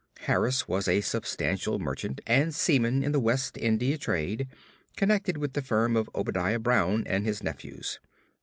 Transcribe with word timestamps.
Harris 0.21 0.67
was 0.67 0.87
a 0.87 1.01
substantial 1.01 1.77
merchant 1.77 2.21
and 2.25 2.55
seaman 2.55 3.03
in 3.03 3.11
the 3.11 3.19
West 3.19 3.55
India 3.55 3.99
trade, 3.99 4.47
connected 4.97 5.37
with 5.37 5.53
the 5.53 5.61
firm 5.61 5.95
of 5.95 6.09
Obadiah 6.15 6.57
Brown 6.57 7.05
and 7.05 7.23
his 7.23 7.43
nephews. 7.43 7.99